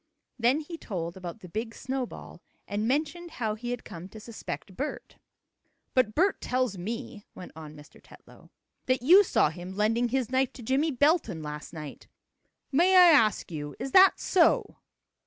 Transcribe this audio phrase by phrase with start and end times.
[0.39, 4.75] Then he told about the big snowball, and mentioned how he had come to suspect
[4.75, 5.19] Bert.
[5.93, 8.01] "But Bert tells me," went on Mr.
[8.01, 8.49] Tetlow,
[8.87, 12.07] "that you saw him lending his knife to Jimmie Belton last night.
[12.71, 14.77] May I ask you, is that so?"